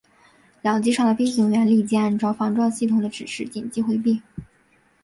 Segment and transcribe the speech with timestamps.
[0.63, 4.19] 两机上的飞行员立即按照防撞系统的指示紧急回避。